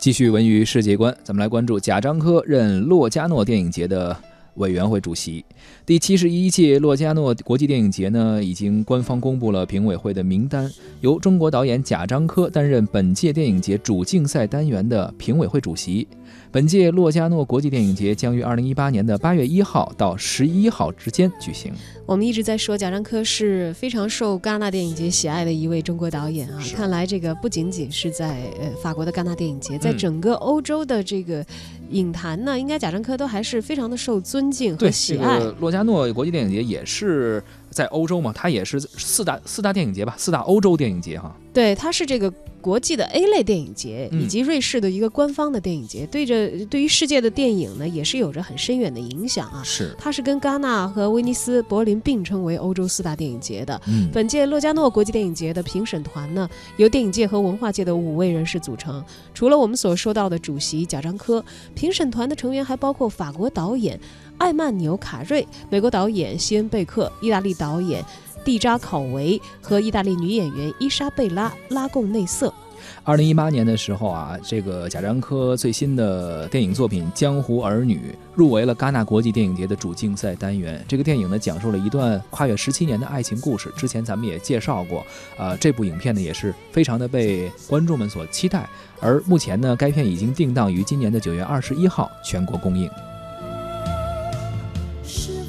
[0.00, 4.16] 继续文娱世界观，咱们来关注贾樟柯任洛迦诺电影节的
[4.54, 5.44] 委员会主席。
[5.84, 16.08] 第七十一届洛迦诺国际电影节呢，已经官方公布了评委会的名单，由中国导演贾樟柯担任本届电影节主竞赛单元的评委会主席。
[16.50, 21.72] 本届洛迦诺国际电影节将于二零一八年的八月一号到十一号之间举行。
[22.06, 31.44] 我们一直在说贾樟柯是非常受戛纳电影节喜爱的一位中国导演啊，看来这个不仅仅是在呃法国的戛纳电影节，在整个欧洲的这个
[31.90, 35.38] 影坛呢，应该贾樟柯都还是非常的受尊敬和喜爱。
[35.60, 41.34] 洛迦诺国际电影节也是在欧洲嘛，它也是四大四大电影节吧，四大欧洲电影节哈。
[41.52, 42.32] 对，它是这个。
[42.60, 49.62] 国际的 A 类电影节以及瑞士的一个官方的电影节，对着对于世界的电影呢，也是有着很深远的影响啊。
[49.64, 53.80] 是，它是跟戛纳和威尼斯、柏林并称为欧洲四大电影节的。
[54.12, 59.02] 本届洛迦诺国际电影节的评审团呢，由电影界和文化界的五位人士组成。
[59.32, 61.42] 除了我们所说到的主席贾樟柯，
[61.74, 63.98] 评审团的成员还包括法国导演
[64.36, 68.02] 艾曼纽卡瑞、美国导演西恩贝克、意大利导演。
[68.42, 72.50] 蒂扎考维和意大利女演员伊莎贝拉拉贡内瑟。
[73.04, 77.96] 二零一八年的时候啊，这个贾樟柯最新的电影作品《江湖儿女》
[78.34, 80.82] 入围了戛纳国际电影节的主竞赛单元。
[80.88, 83.70] 这个电影呢，讲述了一段跨越十七年的爱情故事。
[83.76, 85.04] 之前咱们也介绍过，
[85.36, 88.66] 呃，这部影片呢也是非常的被观众们所期待。
[89.00, 92.88] 而目前呢，该片已经定档于今年的九月二十一号全国公映。
[95.04, 95.44] 是。